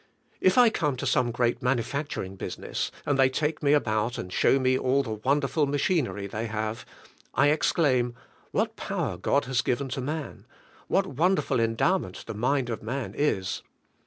[0.39, 4.57] If I come to some great manufacturing business, and they take me about and show
[4.57, 6.87] me all the wonderful machinery they have,
[7.35, 8.15] I exclaim:"
[8.51, 10.47] What power God has given to man!
[10.87, 13.61] What a wonderful endov/ment the mind of man is!"